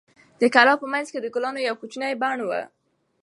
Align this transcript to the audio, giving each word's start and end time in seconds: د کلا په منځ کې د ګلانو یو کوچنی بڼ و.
د 0.41 0.43
کلا 0.55 0.73
په 0.81 0.85
منځ 0.93 1.07
کې 1.13 1.19
د 1.21 1.27
ګلانو 1.35 1.65
یو 1.67 1.75
کوچنی 1.81 2.13
بڼ 2.21 2.37
و. 2.43 2.49